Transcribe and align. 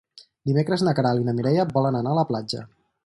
Dimecres 0.49 0.83
na 0.87 0.93
Queralt 0.99 1.23
i 1.23 1.27
na 1.27 1.35
Mireia 1.41 1.67
volen 1.77 1.99
anar 2.01 2.15
a 2.15 2.19
la 2.21 2.29
platja. 2.31 2.65